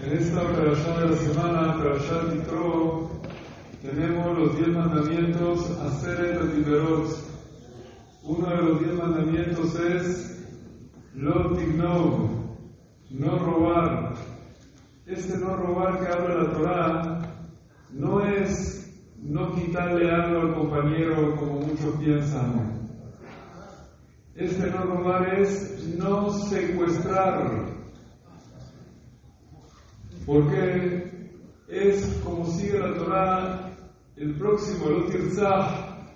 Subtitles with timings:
[0.00, 3.10] En esta operación de la semana, Parashat Yitro,
[3.82, 7.08] tenemos los diez mandamientos Aseret Atiberot.
[8.22, 10.46] Uno de los diez mandamientos es
[11.16, 12.30] Lo Tignov,
[13.10, 14.14] no robar.
[15.04, 17.18] Este no robar que habla la Torah
[17.90, 22.88] no es no quitarle algo al compañero como muchos piensan.
[24.36, 27.77] Este no robar es no secuestrar.
[30.28, 31.32] Porque
[31.68, 33.70] es como sigue la Torah,
[34.14, 36.06] el próximo, el Tirzah,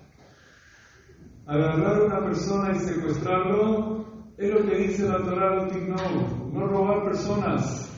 [1.47, 4.05] agarrar a una persona y secuestrarlo,
[4.37, 7.91] es lo que dice la Torah, no, no robar personas,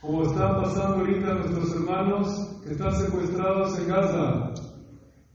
[0.00, 4.54] como están pasando ahorita nuestros hermanos que están secuestrados en Gaza.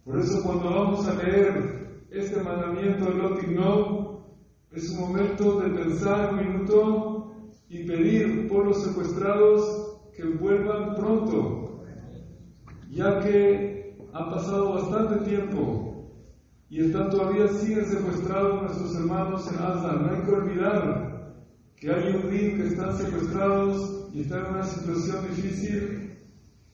[0.04, 4.26] Por eso cuando vamos a leer este mandamiento de no,
[4.72, 7.36] es un momento de pensar un minuto
[7.70, 9.90] y pedir por los secuestrados
[10.22, 11.84] que vuelvan pronto,
[12.92, 16.12] ya que ha pasado bastante tiempo
[16.70, 19.94] y están todavía siguen secuestrados nuestros hermanos en Gaza.
[19.94, 21.34] No hay que olvidar
[21.76, 26.18] que hay un río que están secuestrados y están en una situación difícil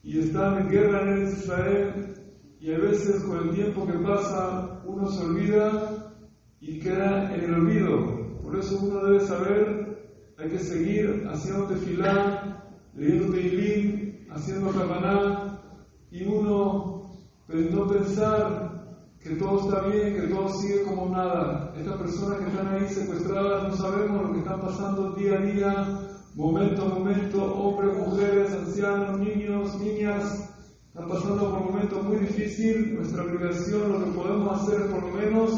[0.04, 2.14] y están en guerra en Israel
[2.60, 6.14] y a veces con el tiempo que pasa uno se olvida
[6.60, 8.42] y queda en el olvido.
[8.44, 10.06] Por eso uno debe saber,
[10.38, 12.67] hay que seguir haciendo tefilá,
[12.98, 15.62] leyendo Teilim, haciendo Kavaná,
[16.10, 17.12] y uno
[17.46, 21.74] pues, no pensar que todo está bien, que todo sigue como nada.
[21.78, 26.00] Estas personas que están ahí secuestradas no sabemos lo que están pasando día a día,
[26.36, 30.54] momento a momento, hombres, mujeres, ancianos, niños, niñas,
[30.88, 32.96] están pasando por un momento muy difícil.
[32.96, 35.52] Nuestra obligación, lo que podemos hacer es por lo menos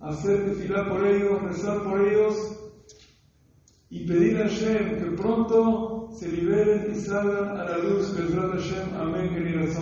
[0.00, 2.34] hacer tefilar por ellos, rezar por ellos
[3.90, 8.14] y pedir a Hashem que pronto se liberen y salgan a la luz.
[8.16, 8.94] Hashem.
[9.00, 9.78] Amén, queridas